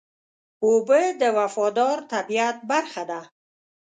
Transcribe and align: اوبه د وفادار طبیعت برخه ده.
اوبه 0.65 1.01
د 1.21 1.23
وفادار 1.37 1.97
طبیعت 2.13 2.57
برخه 2.71 3.03
ده. 3.09 3.21